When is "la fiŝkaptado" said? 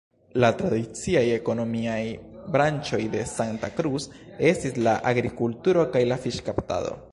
6.13-7.01